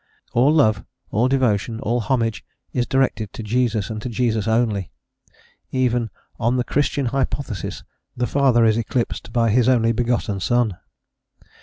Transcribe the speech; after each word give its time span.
All 0.33 0.51
love, 0.51 0.83
all 1.11 1.27
devotion, 1.27 1.79
all 1.79 1.99
homage, 1.99 2.43
is 2.73 2.87
directed 2.87 3.31
to 3.33 3.43
Jesus 3.43 3.91
and 3.91 4.01
to 4.01 4.09
Jesus 4.09 4.47
only: 4.47 4.89
even 5.69 6.09
"on 6.39 6.57
the 6.57 6.63
Christian 6.63 7.05
hypothesis 7.05 7.83
the 8.17 8.25
Father 8.25 8.65
is 8.65 8.77
eclipsed 8.77 9.31
by 9.31 9.51
His 9.51 9.69
only 9.69 9.91
begotten 9.91 10.39
Son." 10.39 10.75